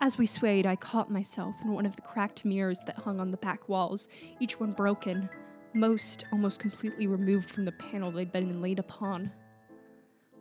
As 0.00 0.16
we 0.16 0.26
swayed, 0.26 0.66
I 0.66 0.76
caught 0.76 1.10
myself 1.10 1.56
in 1.64 1.72
one 1.72 1.86
of 1.86 1.96
the 1.96 2.02
cracked 2.02 2.44
mirrors 2.44 2.78
that 2.86 2.96
hung 2.96 3.18
on 3.18 3.32
the 3.32 3.36
back 3.38 3.68
walls, 3.68 4.08
each 4.40 4.60
one 4.60 4.72
broken, 4.72 5.28
most 5.74 6.24
almost 6.32 6.60
completely 6.60 7.06
removed 7.06 7.50
from 7.50 7.64
the 7.64 7.72
panel 7.72 8.12
they'd 8.12 8.30
been 8.30 8.60
laid 8.60 8.78
upon. 8.78 9.32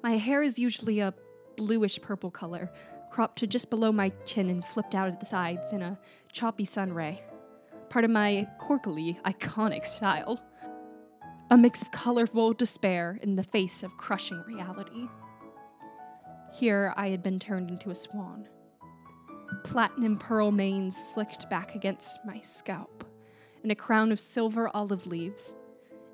My 0.03 0.17
hair 0.17 0.43
is 0.43 0.59
usually 0.59 0.99
a 0.99 1.13
bluish 1.55 2.01
purple 2.01 2.31
color, 2.31 2.71
cropped 3.09 3.37
to 3.39 3.47
just 3.47 3.69
below 3.69 3.91
my 3.91 4.09
chin 4.25 4.49
and 4.49 4.65
flipped 4.65 4.95
out 4.95 5.07
at 5.07 5.19
the 5.19 5.25
sides 5.25 5.71
in 5.71 5.81
a 5.81 5.97
choppy 6.31 6.65
sun 6.65 6.93
ray. 6.93 7.23
Part 7.89 8.05
of 8.05 8.11
my 8.11 8.47
corkily, 8.59 9.21
iconic 9.23 9.85
style. 9.85 10.41
A 11.51 11.57
mix 11.57 11.81
of 11.81 11.91
colorful 11.91 12.53
despair 12.53 13.19
in 13.21 13.35
the 13.35 13.43
face 13.43 13.83
of 13.83 13.95
crushing 13.97 14.43
reality. 14.47 15.07
Here 16.51 16.93
I 16.97 17.09
had 17.09 17.21
been 17.21 17.39
turned 17.39 17.69
into 17.69 17.91
a 17.91 17.95
swan. 17.95 18.47
Platinum 19.63 20.17
pearl 20.17 20.51
manes 20.51 20.97
slicked 20.97 21.49
back 21.49 21.75
against 21.75 22.19
my 22.25 22.41
scalp, 22.41 23.03
and 23.61 23.71
a 23.71 23.75
crown 23.75 24.11
of 24.11 24.19
silver 24.19 24.69
olive 24.73 25.05
leaves 25.05 25.55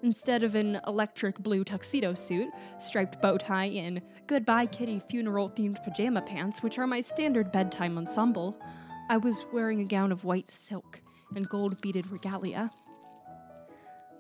Instead 0.04 0.44
of 0.44 0.56
an 0.56 0.80
electric 0.88 1.38
blue 1.40 1.64
tuxedo 1.64 2.16
suit, 2.16 2.50
striped 2.80 3.22
bow 3.22 3.38
tie, 3.38 3.66
and 3.66 4.02
Goodbye 4.26 4.66
Kitty 4.66 5.00
funeral 5.00 5.48
themed 5.48 5.84
pajama 5.84 6.22
pants, 6.24 6.64
which 6.64 6.80
are 6.80 6.88
my 6.88 7.02
standard 7.02 7.52
bedtime 7.52 7.98
ensemble, 8.00 8.60
I 9.10 9.18
was 9.18 9.46
wearing 9.54 9.80
a 9.80 9.86
gown 9.86 10.12
of 10.12 10.24
white 10.24 10.50
silk 10.50 11.02
and 11.36 11.48
gold 11.48 11.80
beaded 11.82 12.12
regalia. 12.12 12.72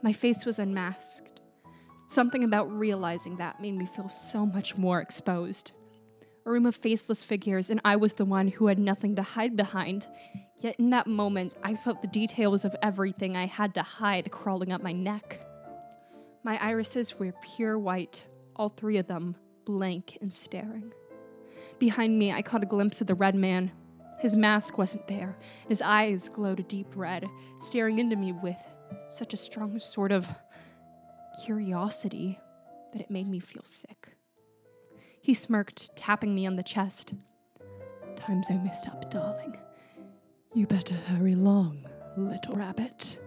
My 0.04 0.14
face 0.14 0.46
was 0.46 0.60
unmasked. 0.60 1.42
Something 2.06 2.44
about 2.44 2.72
realizing 2.72 3.38
that 3.38 3.60
made 3.60 3.76
me 3.76 3.88
feel 3.88 4.10
so 4.10 4.46
much 4.46 4.78
more 4.78 5.02
exposed. 5.02 5.72
A 6.46 6.52
room 6.52 6.66
of 6.66 6.76
faceless 6.76 7.24
figures, 7.24 7.70
and 7.70 7.82
I 7.84 7.96
was 7.96 8.14
the 8.14 8.26
one 8.26 8.50
who 8.50 8.68
had 8.68 8.80
nothing 8.80 9.16
to 9.16 9.24
hide 9.24 9.56
behind. 9.56 10.08
Yet 10.60 10.76
in 10.78 10.92
that 10.92 11.08
moment, 11.08 11.54
I 11.64 11.74
felt 11.74 12.02
the 12.02 12.08
details 12.08 12.66
of 12.66 12.76
everything 12.84 13.36
I 13.36 13.48
had 13.48 13.74
to 13.76 13.82
hide 13.82 14.30
crawling 14.32 14.72
up 14.72 14.84
my 14.84 14.92
neck. 14.92 15.40
My 16.44 16.58
irises 16.64 17.20
were 17.20 17.34
pure 17.56 17.78
white, 17.78 18.26
all 18.56 18.70
three 18.70 18.98
of 18.98 19.08
them 19.08 19.36
blank 19.66 20.18
and 20.22 20.34
staring. 20.34 20.92
Behind 21.78 22.18
me, 22.18 22.32
I 22.32 22.42
caught 22.42 22.64
a 22.64 22.68
glimpse 22.68 23.02
of 23.02 23.08
the 23.08 23.16
red 23.16 23.36
man. 23.36 23.72
His 24.20 24.36
mask 24.36 24.78
wasn't 24.78 25.08
there. 25.08 25.38
And 25.62 25.70
his 25.70 25.82
eyes 25.82 26.30
glowed 26.30 26.60
a 26.60 26.64
deep 26.64 26.88
red, 26.96 27.28
staring 27.60 28.00
into 28.00 28.16
me 28.16 28.34
with 28.34 28.58
such 29.10 29.34
a 29.34 29.38
strong 29.38 29.80
sort 29.80 30.12
of 30.12 30.28
curiosity 31.44 32.40
that 32.94 33.02
it 33.02 33.12
made 33.12 33.28
me 33.28 33.40
feel 33.40 33.66
sick. 33.66 34.10
He 35.22 35.34
smirked, 35.34 35.96
tapping 35.96 36.34
me 36.34 36.48
on 36.48 36.56
the 36.56 36.64
chest. 36.64 37.14
Time's 38.16 38.50
almost 38.50 38.88
up, 38.88 39.10
darling. 39.12 39.58
You 40.54 40.68
better 40.68 40.96
hurry 40.96 41.34
along, 41.34 41.86
little 42.18 42.56
rabbit. 42.56 43.20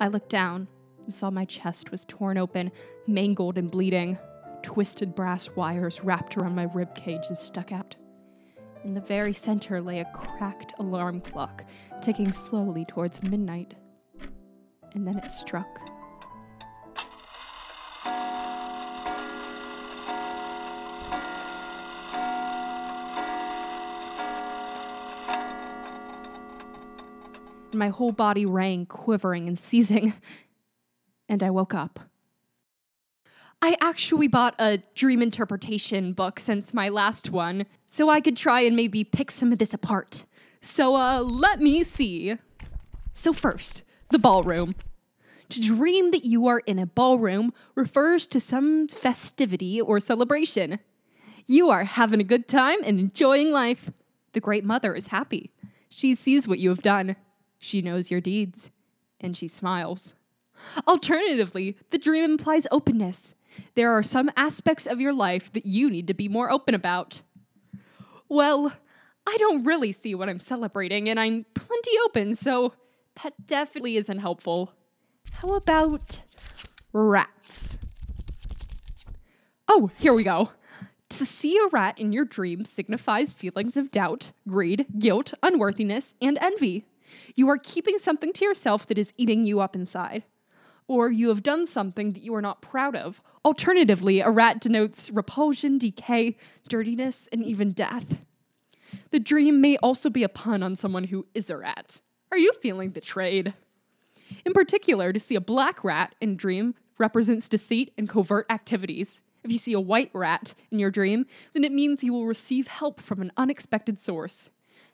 I 0.00 0.08
looked 0.08 0.30
down 0.30 0.68
and 1.04 1.14
saw 1.14 1.30
my 1.30 1.44
chest 1.44 1.90
was 1.90 2.04
torn 2.04 2.38
open, 2.38 2.70
mangled 3.06 3.58
and 3.58 3.70
bleeding. 3.70 4.18
Twisted 4.62 5.14
brass 5.14 5.50
wires 5.56 6.02
wrapped 6.02 6.36
around 6.36 6.54
my 6.54 6.64
rib 6.74 6.94
cage 6.94 7.26
and 7.28 7.38
stuck 7.38 7.72
out. 7.72 7.96
In 8.84 8.94
the 8.94 9.00
very 9.00 9.32
center 9.32 9.80
lay 9.80 10.00
a 10.00 10.04
cracked 10.06 10.74
alarm 10.78 11.20
clock, 11.20 11.64
ticking 12.02 12.32
slowly 12.32 12.84
towards 12.84 13.22
midnight. 13.22 13.74
And 14.94 15.06
then 15.06 15.18
it 15.18 15.30
struck. 15.30 15.80
my 27.74 27.88
whole 27.88 28.12
body 28.12 28.46
rang, 28.46 28.86
quivering 28.86 29.48
and 29.48 29.58
seizing 29.58 30.14
and 31.28 31.42
I 31.42 31.50
woke 31.50 31.74
up. 31.74 32.00
I 33.62 33.76
actually 33.80 34.28
bought 34.28 34.54
a 34.58 34.78
dream 34.94 35.22
interpretation 35.22 36.12
book 36.12 36.38
since 36.38 36.74
my 36.74 36.90
last 36.90 37.30
one, 37.30 37.64
so 37.86 38.10
I 38.10 38.20
could 38.20 38.36
try 38.36 38.60
and 38.60 38.76
maybe 38.76 39.04
pick 39.04 39.30
some 39.30 39.52
of 39.52 39.58
this 39.58 39.72
apart. 39.72 40.26
So, 40.60 40.96
uh, 40.96 41.20
let 41.20 41.60
me 41.60 41.82
see. 41.82 42.36
So, 43.12 43.32
first, 43.32 43.82
the 44.10 44.18
ballroom. 44.18 44.74
To 45.50 45.60
dream 45.60 46.10
that 46.10 46.24
you 46.24 46.46
are 46.46 46.60
in 46.60 46.78
a 46.78 46.86
ballroom 46.86 47.52
refers 47.74 48.26
to 48.28 48.40
some 48.40 48.88
festivity 48.88 49.80
or 49.80 50.00
celebration. 50.00 50.78
You 51.46 51.70
are 51.70 51.84
having 51.84 52.20
a 52.20 52.24
good 52.24 52.48
time 52.48 52.78
and 52.84 52.98
enjoying 52.98 53.50
life. 53.50 53.90
The 54.32 54.40
Great 54.40 54.64
Mother 54.64 54.94
is 54.94 55.08
happy. 55.08 55.50
She 55.88 56.14
sees 56.14 56.48
what 56.48 56.58
you 56.58 56.70
have 56.70 56.82
done. 56.82 57.16
She 57.58 57.82
knows 57.82 58.10
your 58.10 58.20
deeds. 58.20 58.70
And 59.20 59.36
she 59.36 59.48
smiles. 59.48 60.14
Alternatively, 60.86 61.76
the 61.90 61.98
dream 61.98 62.24
implies 62.24 62.66
openness. 62.70 63.34
There 63.74 63.92
are 63.92 64.02
some 64.02 64.30
aspects 64.36 64.86
of 64.86 65.00
your 65.00 65.12
life 65.12 65.52
that 65.52 65.66
you 65.66 65.90
need 65.90 66.06
to 66.08 66.14
be 66.14 66.28
more 66.28 66.50
open 66.50 66.74
about. 66.74 67.22
Well, 68.28 68.72
I 69.26 69.36
don't 69.38 69.64
really 69.64 69.92
see 69.92 70.14
what 70.14 70.28
I'm 70.28 70.40
celebrating, 70.40 71.08
and 71.08 71.18
I'm 71.18 71.46
plenty 71.54 71.92
open, 72.04 72.34
so 72.34 72.74
that 73.22 73.46
definitely 73.46 73.96
isn't 73.96 74.18
helpful. 74.18 74.72
How 75.34 75.54
about 75.54 76.20
rats? 76.92 77.78
Oh, 79.68 79.90
here 79.98 80.12
we 80.12 80.24
go. 80.24 80.50
To 81.10 81.24
see 81.24 81.56
a 81.58 81.68
rat 81.68 81.98
in 81.98 82.12
your 82.12 82.24
dream 82.24 82.64
signifies 82.64 83.32
feelings 83.32 83.76
of 83.76 83.90
doubt, 83.90 84.32
greed, 84.48 84.86
guilt, 84.98 85.32
unworthiness, 85.42 86.14
and 86.20 86.36
envy. 86.40 86.86
You 87.34 87.48
are 87.48 87.58
keeping 87.58 87.98
something 87.98 88.32
to 88.32 88.44
yourself 88.44 88.86
that 88.88 88.98
is 88.98 89.12
eating 89.16 89.44
you 89.44 89.60
up 89.60 89.76
inside 89.76 90.24
or 90.86 91.10
you 91.10 91.28
have 91.28 91.42
done 91.42 91.66
something 91.66 92.12
that 92.12 92.22
you 92.22 92.34
are 92.34 92.42
not 92.42 92.62
proud 92.62 92.94
of. 92.94 93.22
Alternatively, 93.44 94.20
a 94.20 94.30
rat 94.30 94.60
denotes 94.60 95.10
repulsion, 95.10 95.78
decay, 95.78 96.36
dirtiness, 96.68 97.28
and 97.32 97.44
even 97.44 97.72
death. 97.72 98.24
The 99.10 99.18
dream 99.18 99.60
may 99.60 99.76
also 99.78 100.10
be 100.10 100.22
a 100.22 100.28
pun 100.28 100.62
on 100.62 100.76
someone 100.76 101.04
who 101.04 101.26
is 101.34 101.50
a 101.50 101.56
rat. 101.56 102.00
Are 102.30 102.38
you 102.38 102.52
feeling 102.60 102.90
betrayed? 102.90 103.54
In 104.44 104.52
particular, 104.52 105.12
to 105.12 105.20
see 105.20 105.34
a 105.34 105.40
black 105.40 105.84
rat 105.84 106.14
in 106.20 106.36
dream 106.36 106.74
represents 106.98 107.48
deceit 107.48 107.92
and 107.96 108.08
covert 108.08 108.46
activities. 108.50 109.22
If 109.42 109.52
you 109.52 109.58
see 109.58 109.72
a 109.72 109.80
white 109.80 110.10
rat 110.12 110.54
in 110.70 110.78
your 110.78 110.90
dream, 110.90 111.26
then 111.52 111.64
it 111.64 111.72
means 111.72 112.02
you 112.02 112.12
will 112.12 112.26
receive 112.26 112.66
help 112.66 113.00
from 113.00 113.20
an 113.20 113.32
unexpected 113.36 113.98
source. 113.98 114.50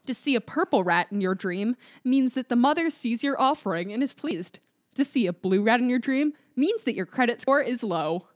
To 0.06 0.14
see 0.14 0.34
a 0.34 0.40
purple 0.40 0.82
rat 0.82 1.08
in 1.10 1.20
your 1.20 1.34
dream 1.34 1.76
means 2.02 2.34
that 2.34 2.48
the 2.48 2.56
mother 2.56 2.90
sees 2.90 3.22
your 3.22 3.40
offering 3.40 3.92
and 3.92 4.02
is 4.02 4.14
pleased 4.14 4.60
to 4.94 5.04
see 5.04 5.26
a 5.26 5.32
blue 5.32 5.62
rat 5.62 5.80
in 5.80 5.88
your 5.88 5.98
dream 5.98 6.32
means 6.56 6.82
that 6.84 6.94
your 6.94 7.06
credit 7.06 7.40
score 7.40 7.60
is 7.60 7.82
low. 7.82 8.26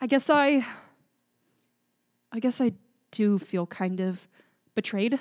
I 0.00 0.06
guess 0.06 0.30
I. 0.30 0.66
I 2.32 2.38
guess 2.38 2.60
I 2.60 2.72
do 3.10 3.38
feel 3.38 3.66
kind 3.66 4.00
of 4.00 4.28
betrayed 4.74 5.18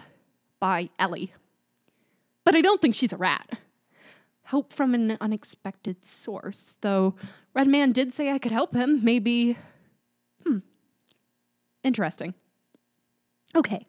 by 0.60 0.90
Ellie. 1.00 1.34
But 2.44 2.56
I 2.56 2.62
don't 2.62 2.82
think 2.82 2.96
she's 2.96 3.14
a 3.14 3.18
rat. 3.18 3.60
Help 4.44 4.74
from 4.74 4.94
an 4.94 5.18
unexpected 5.20 6.06
source, 6.06 6.76
though 6.82 7.16
Redman 7.54 7.92
did 7.92 8.14
say 8.14 8.32
I 8.32 8.40
could 8.40 8.52
help 8.52 8.76
him. 8.76 9.04
Maybe. 9.04 9.58
Hmm. 10.46 10.60
Interesting. 11.84 12.34
Okay. 13.56 13.86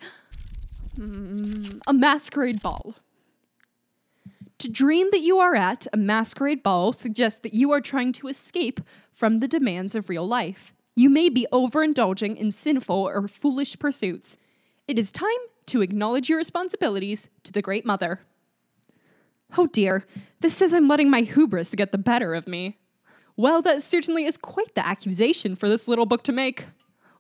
Mm, 0.99 1.81
a 1.87 1.93
masquerade 1.93 2.63
ball. 2.63 2.95
To 4.61 4.69
dream 4.69 5.09
that 5.11 5.23
you 5.23 5.39
are 5.39 5.55
at 5.55 5.87
a 5.91 5.97
masquerade 5.97 6.63
ball 6.63 6.93
suggests 6.93 7.41
that 7.41 7.55
you 7.55 7.73
are 7.73 7.81
trying 7.81 8.13
to 8.13 8.29
escape 8.29 8.83
from 9.11 9.39
the 9.39 9.49
demands 9.49 9.95
of 9.95 10.11
real 10.11 10.29
life. 10.29 10.75
You 10.95 11.09
may 11.09 11.31
be 11.31 11.47
overindulging 11.51 12.37
in 12.37 12.53
sinful 12.53 13.09
or 13.09 13.27
foolish 13.27 13.79
pursuits. 13.79 14.37
It 14.87 14.99
is 14.99 15.11
time 15.11 15.31
to 15.65 15.81
acknowledge 15.81 16.29
your 16.29 16.37
responsibilities 16.37 17.31
to 17.45 17.53
the 17.53 17.63
Great 17.63 17.87
Mother. 17.87 18.21
Oh 19.57 19.67
dear, 19.67 20.05
this 20.41 20.59
says 20.59 20.75
I'm 20.75 20.89
letting 20.89 21.09
my 21.09 21.23
hubris 21.23 21.75
get 21.75 21.91
the 21.91 21.97
better 21.97 22.35
of 22.35 22.47
me. 22.47 22.77
Well, 23.39 23.63
that 23.63 23.81
certainly 23.81 24.27
is 24.27 24.37
quite 24.37 24.75
the 24.75 24.87
accusation 24.87 25.57
for 25.57 25.71
this 25.71 25.89
little 25.89 26.05
book 26.05 26.23
to 26.25 26.33
make. 26.33 26.67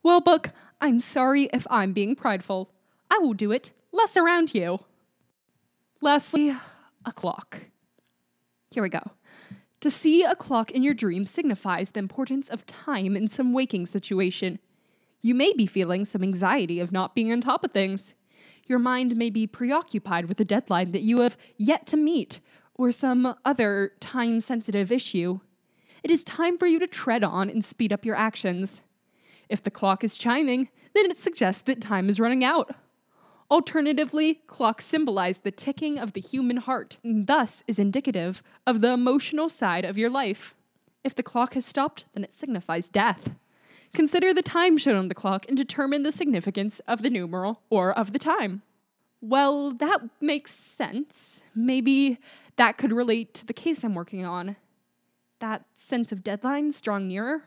Well, 0.03 0.21
book, 0.21 0.51
I'm 0.79 1.01
sorry 1.01 1.49
if 1.55 1.67
I'm 1.71 1.95
being 1.95 2.17
prideful. 2.17 2.71
I 3.11 3.17
will 3.17 3.33
do 3.33 3.51
it 3.51 3.71
less 3.93 4.19
around 4.19 4.55
you. 4.55 4.81
Lastly, 6.03 6.55
a 7.05 7.13
clock. 7.13 7.63
Here 8.71 8.83
we 8.83 8.89
go. 8.89 9.03
To 9.81 9.91
see 9.91 10.23
a 10.23 10.37
clock 10.37 10.71
in 10.71 10.83
your 10.83 10.95
dream 10.95 11.25
signifies 11.25 11.91
the 11.91 12.01
importance 12.01 12.49
of 12.49 12.67
time 12.67 13.17
in 13.17 13.29
some 13.29 13.53
waking 13.53 13.87
situation. 13.87 14.59
You 15.23 15.35
may 15.35 15.53
be 15.55 15.67
feeling 15.67 16.05
some 16.05 16.23
anxiety 16.23 16.81
of 16.81 16.93
not 16.93 17.15
being 17.15 17.33
on 17.33 17.41
top 17.41 17.65
of 17.65 17.73
things. 17.73 18.15
Your 18.67 18.79
mind 18.79 19.17
may 19.17 19.31
be 19.31 19.47
preoccupied 19.47 20.27
with 20.27 20.41
a 20.41 20.45
deadline 20.45 20.93
that 20.93 21.03
you 21.03 21.21
have 21.21 21.37
yet 21.57 21.87
to 21.89 21.97
meet 21.97 22.41
or 22.75 22.93
some 22.93 23.35
other 23.45 23.93
time 24.01 24.41
sensitive 24.41 24.93
issue. 24.93 25.41
It 26.03 26.11
is 26.11 26.25
time 26.25 26.57
for 26.57 26.67
you 26.67 26.79
to 26.79 26.87
tread 26.87 27.25
on 27.25 27.51
and 27.51 27.65
speed 27.65 27.93
up 27.93 28.05
your 28.05 28.17
actions. 28.17 28.83
If 29.49 29.63
the 29.63 29.71
clock 29.71 30.05
is 30.05 30.17
chiming, 30.17 30.69
then 30.95 31.11
it 31.11 31.19
suggests 31.19 31.63
that 31.63 31.81
time 31.81 32.09
is 32.09 32.21
running 32.21 32.45
out. 32.45 32.75
Alternatively, 33.51 34.35
clocks 34.47 34.85
symbolize 34.85 35.39
the 35.39 35.51
ticking 35.51 35.99
of 35.99 36.13
the 36.13 36.21
human 36.21 36.59
heart, 36.59 36.99
and 37.03 37.27
thus 37.27 37.65
is 37.67 37.81
indicative 37.81 38.45
of 38.65 38.81
the 38.81 38.93
emotional 38.93 39.49
side 39.49 39.85
of 39.85 39.99
your 39.99 40.11
life. 40.11 40.55
If 41.03 41.17
the 41.17 41.25
clock 41.25 41.55
has 41.55 41.67
stopped, 41.67 42.05
then 42.15 42.23
it 42.23 42.33
signifies 42.33 42.89
death. 42.89 43.33
Consider 43.93 44.33
the 44.33 44.43
time 44.43 44.79
shown 44.79 44.95
on 44.95 45.09
the 45.09 45.17
clock 45.17 45.47
and 45.49 45.57
determine 45.57 46.05
the 46.05 46.13
significance 46.13 46.79
of 46.81 47.03
the 47.03 47.11
numeral 47.11 47.61
or 47.71 47.91
of 47.93 48.13
the 48.13 48.21
time. 48.21 48.63
Well, 49.21 49.73
that 49.73 50.01
makes 50.21 50.53
sense. 50.53 51.43
Maybe 51.53 52.19
that 52.55 52.79
could 52.79 52.93
relate 52.93 53.35
to 53.35 53.47
the 53.47 53.53
case 53.53 53.83
I'm 53.83 53.95
working 53.95 54.25
on. 54.25 54.57
That 55.41 55.65
sense 55.73 56.13
of 56.13 56.21
deadlines 56.21 56.81
drawing 56.81 57.09
nearer. 57.09 57.45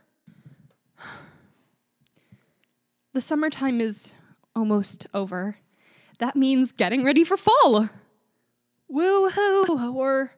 The 3.13 3.22
summertime 3.22 3.79
is 3.79 4.15
almost 4.55 5.05
over. 5.13 5.57
That 6.20 6.36
means 6.36 6.72
getting 6.72 7.03
ready 7.03 7.24
for 7.24 7.38
fall. 7.38 7.89
Woo 8.88 9.29
hoo! 9.29 9.93
Or 9.96 10.32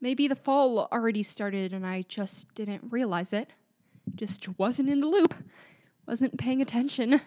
maybe 0.00 0.28
the 0.28 0.36
fall 0.36 0.88
already 0.92 1.22
started 1.22 1.72
and 1.72 1.86
I 1.86 2.02
just 2.08 2.54
didn't 2.54 2.84
realize 2.90 3.32
it. 3.32 3.48
Just 4.14 4.58
wasn't 4.58 4.88
in 4.88 5.00
the 5.00 5.06
loop, 5.06 5.34
wasn't 6.06 6.38
paying 6.38 6.62
attention. 6.62 7.20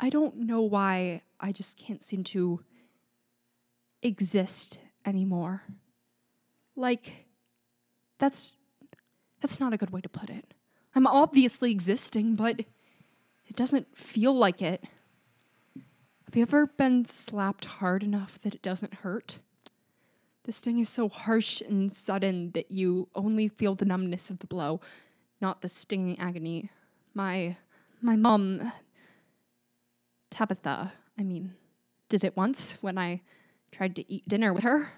I 0.00 0.10
don't 0.10 0.36
know 0.36 0.62
why 0.62 1.22
I 1.40 1.52
just 1.52 1.78
can't 1.78 2.02
seem 2.02 2.24
to 2.24 2.60
exist 4.02 4.78
anymore. 5.06 5.62
Like, 6.76 7.26
that's 8.18 8.56
that's 9.40 9.60
not 9.60 9.72
a 9.72 9.76
good 9.76 9.90
way 9.90 10.00
to 10.00 10.08
put 10.08 10.30
it. 10.30 10.54
I'm 10.94 11.06
obviously 11.06 11.70
existing, 11.70 12.34
but 12.36 12.60
it 12.60 13.56
doesn't 13.56 13.96
feel 13.96 14.34
like 14.34 14.62
it. 14.62 14.84
Have 16.34 16.38
you 16.38 16.42
ever 16.42 16.66
been 16.66 17.04
slapped 17.04 17.64
hard 17.64 18.02
enough 18.02 18.40
that 18.40 18.56
it 18.56 18.60
doesn't 18.60 18.92
hurt? 18.92 19.38
The 20.42 20.50
sting 20.50 20.80
is 20.80 20.88
so 20.88 21.08
harsh 21.08 21.60
and 21.60 21.92
sudden 21.92 22.50
that 22.54 22.72
you 22.72 23.08
only 23.14 23.46
feel 23.46 23.76
the 23.76 23.84
numbness 23.84 24.30
of 24.30 24.40
the 24.40 24.48
blow, 24.48 24.80
not 25.40 25.62
the 25.62 25.68
stinging 25.68 26.18
agony. 26.18 26.70
My 27.14 27.56
my 28.02 28.16
mom 28.16 28.72
Tabitha, 30.32 30.94
I 31.16 31.22
mean, 31.22 31.54
did 32.08 32.24
it 32.24 32.36
once 32.36 32.78
when 32.80 32.98
I 32.98 33.20
tried 33.70 33.94
to 33.94 34.12
eat 34.12 34.28
dinner 34.28 34.52
with 34.52 34.64
her. 34.64 34.88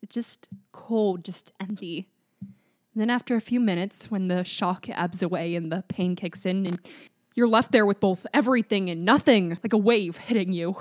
It's 0.00 0.14
just 0.14 0.48
cold, 0.72 1.26
just 1.26 1.52
empty. 1.60 2.08
And 2.40 3.02
then 3.02 3.10
after 3.10 3.36
a 3.36 3.42
few 3.42 3.60
minutes, 3.60 4.10
when 4.10 4.28
the 4.28 4.44
shock 4.44 4.88
ebbs 4.88 5.20
away 5.20 5.54
and 5.54 5.70
the 5.70 5.84
pain 5.88 6.16
kicks 6.16 6.46
in, 6.46 6.64
and 6.64 6.78
you're 7.36 7.46
left 7.46 7.70
there 7.70 7.86
with 7.86 8.00
both 8.00 8.26
everything 8.34 8.90
and 8.90 9.04
nothing, 9.04 9.58
like 9.62 9.74
a 9.74 9.78
wave 9.78 10.16
hitting 10.16 10.52
you. 10.52 10.76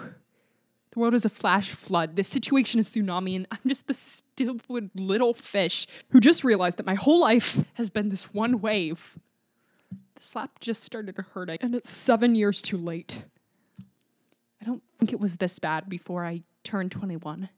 The 0.91 0.99
world 0.99 1.13
is 1.13 1.25
a 1.25 1.29
flash 1.29 1.71
flood. 1.71 2.15
This 2.15 2.29
situation 2.29 2.79
is 2.79 2.89
tsunami, 2.89 3.35
and 3.35 3.45
I'm 3.51 3.59
just 3.67 3.87
the 3.87 3.93
stupid 3.93 4.89
little 4.95 5.33
fish 5.33 5.85
who 6.09 6.21
just 6.21 6.45
realized 6.45 6.77
that 6.77 6.85
my 6.85 6.95
whole 6.95 7.19
life 7.19 7.61
has 7.73 7.89
been 7.89 8.07
this 8.07 8.33
one 8.33 8.61
wave. 8.61 9.19
The 10.15 10.21
slap 10.21 10.61
just 10.61 10.83
started 10.83 11.17
hurting, 11.33 11.57
and 11.59 11.75
it's 11.75 11.91
seven 11.91 12.33
years 12.33 12.61
too 12.61 12.77
late. 12.77 13.25
I 14.61 14.65
don't 14.65 14.81
think 14.97 15.11
it 15.11 15.19
was 15.19 15.35
this 15.35 15.59
bad 15.59 15.89
before 15.89 16.25
I 16.25 16.43
turned 16.63 16.91
21. 16.91 17.43
It 17.43 17.49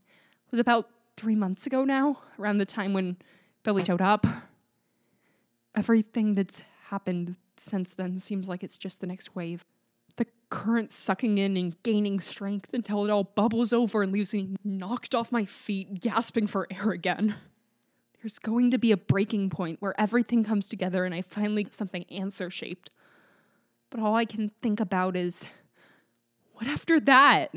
was 0.49 0.59
about 0.59 0.89
three 1.15 1.35
months 1.35 1.67
ago 1.67 1.83
now, 1.83 2.17
around 2.39 2.57
the 2.57 2.65
time 2.65 2.93
when 2.93 3.17
Billy 3.61 3.85
showed 3.85 4.01
up. 4.01 4.25
Everything 5.75 6.33
that's 6.33 6.63
happened 6.89 7.37
since 7.59 7.93
then 7.93 8.19
seems 8.19 8.47
like 8.47 8.63
it's 8.63 8.77
just 8.77 9.01
the 9.01 9.07
next 9.07 9.35
wave. 9.35 9.65
The 10.15 10.25
current 10.49 10.91
sucking 10.91 11.37
in 11.37 11.57
and 11.57 11.81
gaining 11.83 12.19
strength 12.19 12.73
until 12.73 13.05
it 13.05 13.11
all 13.11 13.23
bubbles 13.23 13.73
over 13.73 14.01
and 14.01 14.11
leaves 14.11 14.33
me 14.33 14.55
knocked 14.63 15.13
off 15.13 15.31
my 15.31 15.45
feet, 15.45 16.01
gasping 16.01 16.47
for 16.47 16.67
air 16.71 16.91
again. 16.91 17.35
There's 18.21 18.39
going 18.39 18.71
to 18.71 18.77
be 18.77 18.91
a 18.91 18.97
breaking 18.97 19.49
point 19.49 19.81
where 19.81 19.99
everything 19.99 20.43
comes 20.43 20.67
together 20.69 21.05
and 21.05 21.13
I 21.13 21.21
finally 21.21 21.63
get 21.63 21.75
something 21.75 22.03
answer 22.09 22.49
shaped. 22.49 22.89
But 23.89 23.99
all 23.99 24.15
I 24.15 24.25
can 24.25 24.51
think 24.61 24.79
about 24.79 25.15
is 25.15 25.47
what 26.53 26.67
after 26.67 26.99
that? 27.01 27.53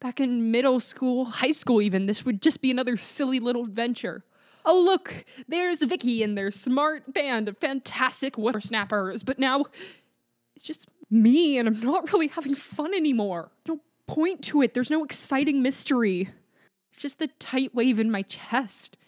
Back 0.00 0.18
in 0.18 0.50
middle 0.50 0.80
school, 0.80 1.26
high 1.26 1.52
school, 1.52 1.80
even, 1.80 2.06
this 2.06 2.24
would 2.24 2.42
just 2.42 2.60
be 2.60 2.70
another 2.70 2.96
silly 2.96 3.38
little 3.38 3.64
adventure. 3.64 4.24
Oh, 4.64 4.80
look, 4.80 5.24
there's 5.48 5.82
Vikki 5.82 6.22
and 6.22 6.36
their 6.36 6.50
smart 6.50 7.12
band 7.12 7.48
of 7.48 7.58
fantastic 7.58 8.36
whippersnappers, 8.36 9.22
but 9.22 9.38
now 9.38 9.64
it's 10.54 10.64
just 10.64 10.88
me 11.10 11.58
and 11.58 11.68
I'm 11.68 11.80
not 11.80 12.12
really 12.12 12.28
having 12.28 12.54
fun 12.54 12.94
anymore. 12.94 13.50
No 13.66 13.80
point 14.06 14.42
to 14.44 14.62
it, 14.62 14.74
there's 14.74 14.90
no 14.90 15.04
exciting 15.04 15.62
mystery. 15.62 16.30
It's 16.92 17.02
just 17.02 17.18
the 17.18 17.28
tight 17.38 17.74
wave 17.74 17.98
in 17.98 18.10
my 18.10 18.22
chest. 18.22 18.98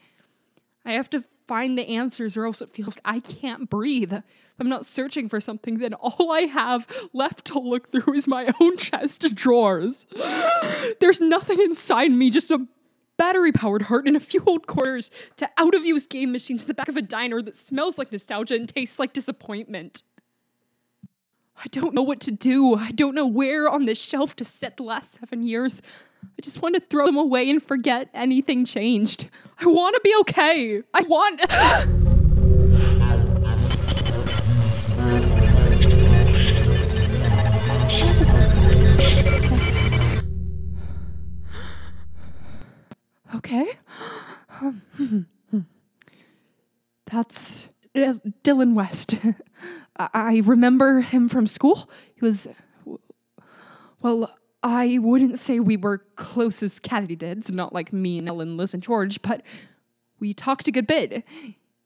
I 0.84 0.92
have 0.92 1.10
to 1.10 1.24
find 1.46 1.78
the 1.78 1.88
answers 1.88 2.36
or 2.36 2.46
else 2.46 2.62
it 2.62 2.72
feels 2.72 2.98
I 3.04 3.20
can't 3.20 3.68
breathe. 3.68 4.12
If 4.12 4.22
I'm 4.60 4.68
not 4.68 4.86
searching 4.86 5.28
for 5.28 5.40
something, 5.40 5.78
then 5.78 5.94
all 5.94 6.30
I 6.30 6.42
have 6.42 6.86
left 7.12 7.44
to 7.46 7.58
look 7.58 7.90
through 7.90 8.14
is 8.14 8.26
my 8.26 8.52
own 8.60 8.76
chest 8.78 9.34
drawers. 9.34 10.06
There's 11.00 11.20
nothing 11.20 11.60
inside 11.60 12.12
me, 12.12 12.30
just 12.30 12.50
a 12.50 12.66
battery 13.16 13.52
powered 13.52 13.82
heart 13.82 14.06
and 14.06 14.16
a 14.16 14.20
few 14.20 14.42
old 14.46 14.66
quarters 14.66 15.10
to 15.36 15.48
out 15.56 15.74
of 15.74 15.84
use 15.84 16.06
game 16.06 16.32
machines 16.32 16.62
in 16.62 16.68
the 16.68 16.74
back 16.74 16.88
of 16.88 16.96
a 16.96 17.02
diner 17.02 17.40
that 17.42 17.54
smells 17.54 17.98
like 17.98 18.12
nostalgia 18.12 18.54
and 18.54 18.68
tastes 18.68 18.98
like 18.98 19.12
disappointment. 19.12 20.02
I 21.56 21.68
don't 21.68 21.94
know 21.94 22.02
what 22.02 22.20
to 22.20 22.30
do. 22.30 22.74
I 22.74 22.90
don't 22.90 23.14
know 23.14 23.26
where 23.26 23.68
on 23.68 23.84
this 23.84 23.98
shelf 23.98 24.34
to 24.36 24.44
set 24.44 24.76
the 24.76 24.82
last 24.82 25.18
seven 25.20 25.42
years. 25.42 25.80
I 26.22 26.42
just 26.42 26.62
want 26.62 26.74
to 26.74 26.80
throw 26.80 27.06
them 27.06 27.16
away 27.16 27.48
and 27.48 27.62
forget 27.62 28.08
anything 28.12 28.64
changed. 28.64 29.28
I 29.58 29.66
want 29.66 29.94
to 29.94 30.00
be 30.02 30.14
okay. 30.20 30.82
I 30.92 31.02
want. 31.02 32.00
okay. 43.44 43.76
That's 47.06 47.68
uh, 47.94 48.14
Dylan 48.42 48.74
West. 48.74 49.16
I-, 49.96 50.42
remember 50.44 51.00
him 51.00 51.28
from 51.28 51.46
school. 51.46 51.88
He 52.14 52.24
was, 52.24 52.48
well, 54.00 54.34
I 54.62 54.98
wouldn't 54.98 55.38
say 55.38 55.60
we 55.60 55.76
were 55.76 55.98
closest 56.16 56.82
katydids, 56.82 57.52
not 57.52 57.72
like 57.72 57.92
me 57.92 58.18
and 58.18 58.28
Ellen, 58.28 58.56
Liz, 58.56 58.74
and 58.74 58.82
George, 58.82 59.20
but 59.22 59.42
we 60.18 60.32
talked 60.32 60.66
a 60.68 60.72
good 60.72 60.86
bit. 60.86 61.24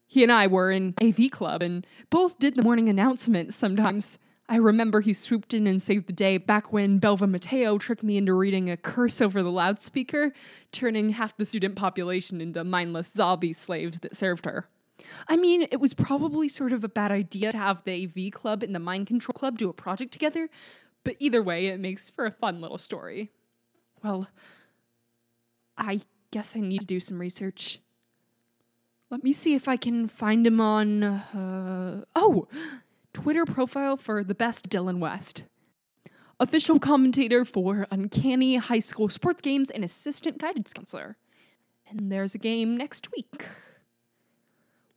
He 0.06 0.22
and 0.22 0.32
I 0.32 0.46
were 0.46 0.70
in 0.70 0.94
AV 1.02 1.30
Club 1.30 1.60
and 1.60 1.86
both 2.08 2.38
did 2.38 2.54
the 2.54 2.62
morning 2.62 2.88
announcements 2.88 3.56
sometimes. 3.56 4.18
I 4.48 4.56
remember 4.56 5.02
he 5.02 5.12
swooped 5.12 5.52
in 5.52 5.66
and 5.66 5.82
saved 5.82 6.06
the 6.06 6.12
day 6.12 6.38
back 6.38 6.72
when 6.72 6.98
Belva 6.98 7.26
Mateo 7.26 7.76
tricked 7.76 8.02
me 8.02 8.16
into 8.16 8.32
reading 8.32 8.70
a 8.70 8.78
curse 8.78 9.20
over 9.20 9.42
the 9.42 9.50
loudspeaker, 9.50 10.32
turning 10.72 11.10
half 11.10 11.36
the 11.36 11.44
student 11.44 11.76
population 11.76 12.40
into 12.40 12.64
mindless 12.64 13.12
zombie 13.12 13.52
slaves 13.52 13.98
that 13.98 14.16
served 14.16 14.46
her. 14.46 14.66
I 15.28 15.36
mean, 15.36 15.68
it 15.70 15.80
was 15.80 15.92
probably 15.92 16.48
sort 16.48 16.72
of 16.72 16.82
a 16.82 16.88
bad 16.88 17.12
idea 17.12 17.52
to 17.52 17.58
have 17.58 17.84
the 17.84 18.04
AV 18.04 18.32
Club 18.32 18.62
and 18.62 18.74
the 18.74 18.80
Mind 18.80 19.06
Control 19.06 19.34
Club 19.34 19.58
do 19.58 19.68
a 19.68 19.74
project 19.74 20.12
together, 20.12 20.48
but 21.04 21.16
either 21.18 21.42
way, 21.42 21.66
it 21.66 21.78
makes 21.78 22.08
for 22.08 22.24
a 22.24 22.30
fun 22.30 22.60
little 22.60 22.78
story. 22.78 23.30
Well, 24.02 24.28
I 25.76 26.00
guess 26.30 26.56
I 26.56 26.60
need 26.60 26.80
to 26.80 26.86
do 26.86 27.00
some 27.00 27.20
research. 27.20 27.80
Let 29.10 29.22
me 29.22 29.32
see 29.32 29.54
if 29.54 29.68
I 29.68 29.76
can 29.76 30.08
find 30.08 30.46
him 30.46 30.60
on. 30.60 31.02
Uh, 31.02 32.04
oh, 32.16 32.48
Twitter 33.12 33.44
profile 33.44 33.96
for 33.96 34.22
the 34.22 34.34
best 34.34 34.68
Dylan 34.68 34.98
West. 34.98 35.44
Official 36.40 36.78
commentator 36.78 37.44
for 37.44 37.86
Uncanny 37.90 38.56
High 38.56 38.78
School 38.78 39.08
Sports 39.08 39.42
Games 39.42 39.70
and 39.70 39.84
assistant 39.84 40.38
guidance 40.38 40.72
counselor. 40.72 41.16
And 41.88 42.12
there's 42.12 42.34
a 42.34 42.38
game 42.38 42.76
next 42.76 43.10
week. 43.12 43.44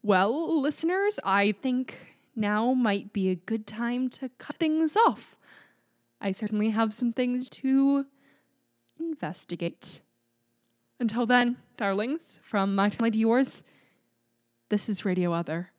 Well, 0.03 0.61
listeners, 0.61 1.19
I 1.23 1.53
think 1.53 1.97
now 2.35 2.73
might 2.73 3.13
be 3.13 3.29
a 3.29 3.35
good 3.35 3.65
time 3.65 4.09
to 4.09 4.29
cut 4.37 4.57
things 4.57 4.95
off. 4.95 5.35
I 6.19 6.31
certainly 6.31 6.69
have 6.69 6.93
some 6.93 7.13
things 7.13 7.49
to 7.49 8.05
investigate. 8.99 10.01
Until 10.99 11.25
then, 11.25 11.57
darlings, 11.77 12.39
from 12.43 12.75
my 12.75 12.89
family 12.91 13.11
to 13.11 13.17
yours, 13.17 13.63
this 14.69 14.87
is 14.87 15.03
Radio 15.03 15.33
Other. 15.33 15.71